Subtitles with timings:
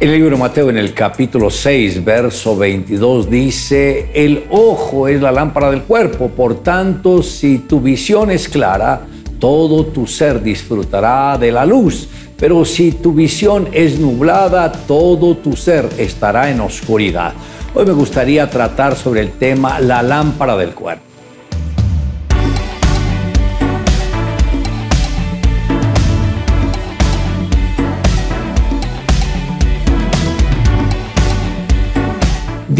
[0.00, 5.30] El libro de Mateo en el capítulo 6, verso 22 dice, el ojo es la
[5.30, 9.02] lámpara del cuerpo, por tanto, si tu visión es clara,
[9.38, 12.08] todo tu ser disfrutará de la luz,
[12.38, 17.34] pero si tu visión es nublada, todo tu ser estará en oscuridad.
[17.74, 21.09] Hoy me gustaría tratar sobre el tema la lámpara del cuerpo.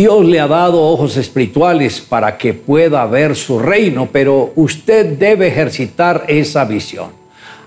[0.00, 5.48] Dios le ha dado ojos espirituales para que pueda ver su reino, pero usted debe
[5.48, 7.10] ejercitar esa visión.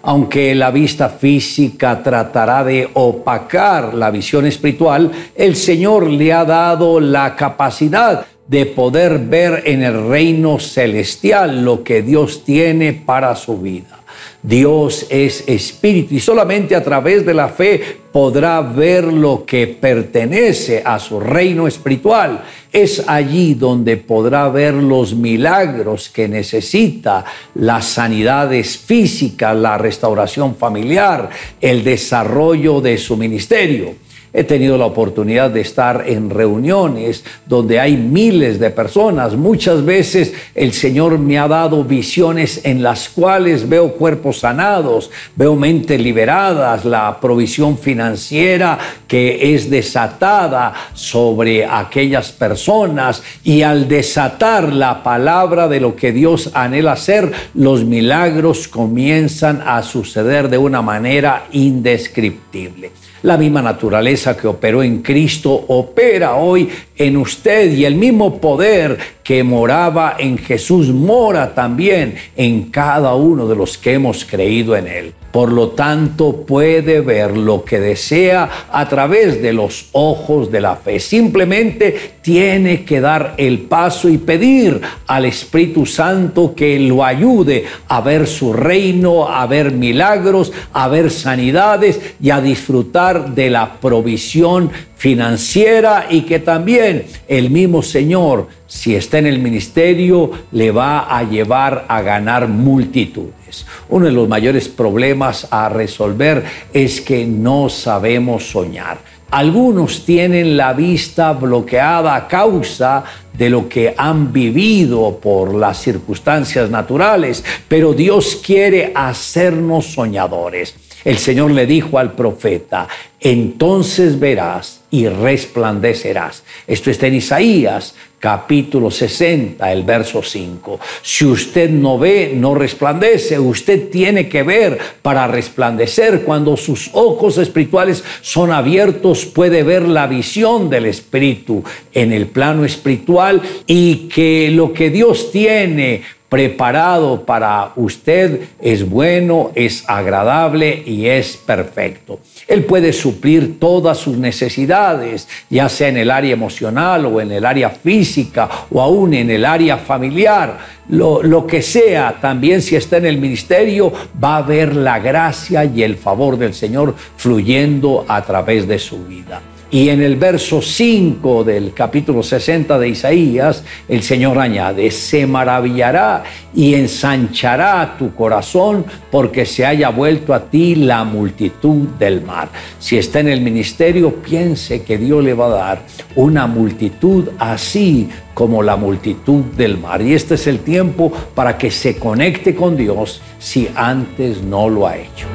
[0.02, 7.00] Aunque la vista física tratará de opacar la visión espiritual, el Señor le ha dado
[7.00, 13.60] la capacidad de poder ver en el reino celestial lo que Dios tiene para su
[13.60, 14.03] vida.
[14.42, 20.82] Dios es espíritu y solamente a través de la fe podrá ver lo que pertenece
[20.86, 22.44] a su reino espiritual.
[22.72, 31.30] Es allí donde podrá ver los milagros que necesita, las sanidades físicas, la restauración familiar,
[31.60, 33.96] el desarrollo de su ministerio.
[34.34, 39.36] He tenido la oportunidad de estar en reuniones donde hay miles de personas.
[39.36, 45.56] Muchas veces el Señor me ha dado visiones en las cuales veo cuerpos sanados, veo
[45.56, 55.04] mentes liberadas, la provisión financiera que es desatada sobre aquellas personas y al desatar la
[55.04, 61.46] palabra de lo que Dios anhela hacer, los milagros comienzan a suceder de una manera
[61.52, 62.92] indescriptible.
[63.24, 68.98] La misma naturaleza que operó en Cristo opera hoy en usted y el mismo poder
[69.24, 74.88] que moraba en Jesús mora también en cada uno de los que hemos creído en
[74.88, 75.14] Él.
[75.34, 80.76] Por lo tanto, puede ver lo que desea a través de los ojos de la
[80.76, 81.00] fe.
[81.00, 88.02] Simplemente tiene que dar el paso y pedir al Espíritu Santo que lo ayude a
[88.02, 94.70] ver su reino, a ver milagros, a ver sanidades y a disfrutar de la provisión
[95.04, 101.24] financiera y que también el mismo Señor, si está en el ministerio, le va a
[101.30, 103.66] llevar a ganar multitudes.
[103.90, 109.00] Uno de los mayores problemas a resolver es que no sabemos soñar.
[109.30, 113.04] Algunos tienen la vista bloqueada a causa
[113.38, 120.76] de lo que han vivido por las circunstancias naturales, pero Dios quiere hacernos soñadores.
[121.04, 122.88] El Señor le dijo al profeta,
[123.20, 126.44] entonces verás y resplandecerás.
[126.68, 130.80] Esto está en Isaías capítulo 60, el verso 5.
[131.02, 133.40] Si usted no ve, no resplandece.
[133.40, 136.22] Usted tiene que ver para resplandecer.
[136.22, 142.64] Cuando sus ojos espirituales son abiertos, puede ver la visión del Espíritu en el plano
[142.64, 151.06] espiritual y que lo que Dios tiene preparado para usted es bueno, es agradable y
[151.06, 152.22] es perfecto.
[152.48, 157.46] Él puede suplir todas sus necesidades, ya sea en el área emocional o en el
[157.46, 160.58] área física o aún en el área familiar.
[160.90, 165.64] Lo, lo, que sea, también si está en el ministerio, va a ver la gracia
[165.66, 169.40] y el favor del Señor fluyendo a través de su vida.
[169.74, 176.24] Y en el verso 5 del capítulo 60 de Isaías, el Señor añade, se maravillará
[176.54, 182.50] y ensanchará tu corazón porque se haya vuelto a ti la multitud del mar.
[182.78, 185.82] Si está en el ministerio, piense que Dios le va a dar
[186.16, 190.04] una multitud así como la multitud del mar.
[190.04, 194.86] Y este es el tiempo para que se conecte con Dios si antes no lo
[194.86, 195.26] ha hecho.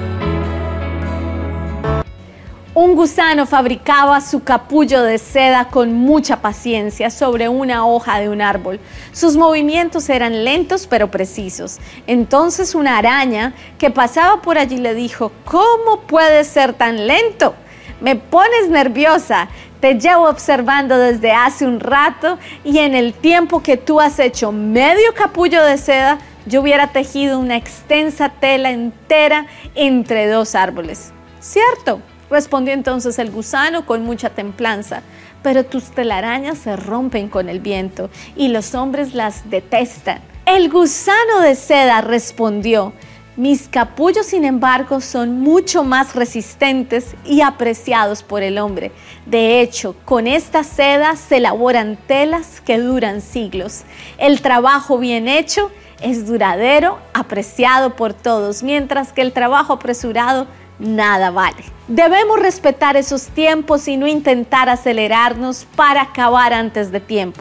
[2.80, 8.40] Un gusano fabricaba su capullo de seda con mucha paciencia sobre una hoja de un
[8.40, 8.78] árbol.
[9.10, 11.80] Sus movimientos eran lentos pero precisos.
[12.06, 17.56] Entonces una araña que pasaba por allí le dijo, ¿cómo puedes ser tan lento?
[18.00, 19.48] Me pones nerviosa.
[19.80, 24.52] Te llevo observando desde hace un rato y en el tiempo que tú has hecho
[24.52, 31.12] medio capullo de seda, yo hubiera tejido una extensa tela entera entre dos árboles.
[31.40, 32.00] ¿Cierto?
[32.30, 35.02] Respondió entonces el gusano con mucha templanza,
[35.42, 40.20] pero tus telarañas se rompen con el viento y los hombres las detestan.
[40.44, 42.92] El gusano de seda respondió,
[43.38, 48.90] mis capullos, sin embargo, son mucho más resistentes y apreciados por el hombre.
[49.26, 53.82] De hecho, con esta seda se elaboran telas que duran siglos.
[54.18, 55.70] El trabajo bien hecho
[56.02, 60.48] es duradero, apreciado por todos, mientras que el trabajo apresurado
[60.78, 61.64] nada vale.
[61.88, 67.40] Debemos respetar esos tiempos y no intentar acelerarnos para acabar antes de tiempo.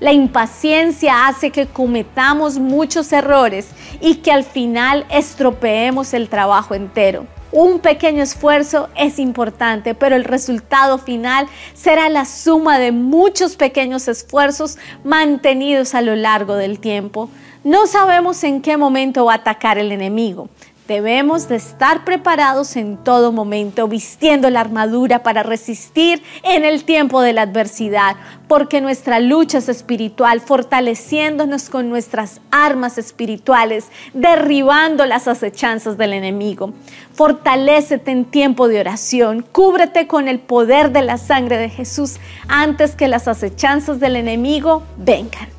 [0.00, 3.68] La impaciencia hace que cometamos muchos errores
[4.00, 7.26] y que al final estropeemos el trabajo entero.
[7.50, 14.06] Un pequeño esfuerzo es importante, pero el resultado final será la suma de muchos pequeños
[14.06, 17.30] esfuerzos mantenidos a lo largo del tiempo.
[17.64, 20.48] No sabemos en qué momento va a atacar el enemigo.
[20.88, 27.20] Debemos de estar preparados en todo momento, vistiendo la armadura para resistir en el tiempo
[27.20, 28.16] de la adversidad,
[28.48, 36.72] porque nuestra lucha es espiritual, fortaleciéndonos con nuestras armas espirituales, derribando las acechanzas del enemigo.
[37.12, 42.16] Fortalécete en tiempo de oración, cúbrete con el poder de la sangre de Jesús
[42.48, 45.57] antes que las acechanzas del enemigo vengan.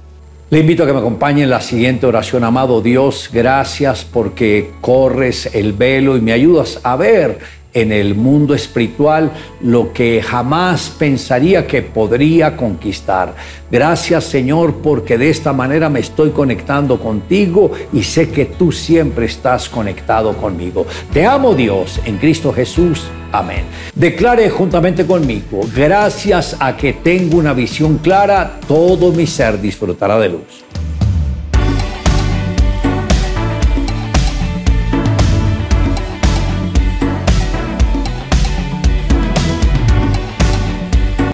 [0.51, 2.44] Le invito a que me acompañe en la siguiente oración.
[2.44, 7.38] Amado Dios, gracias porque corres el velo y me ayudas a ver
[7.72, 9.31] en el mundo espiritual
[9.62, 13.36] lo que jamás pensaría que podría conquistar.
[13.69, 19.28] Gracias Señor porque de esta manera me estoy conectando contigo y sé que tú siempre
[19.28, 20.88] estás conectado conmigo.
[21.13, 23.04] Te amo Dios en Cristo Jesús.
[23.31, 23.63] Amén.
[23.95, 30.29] Declare juntamente conmigo, gracias a que tengo una visión clara, todo mi ser disfrutará de
[30.29, 30.65] luz.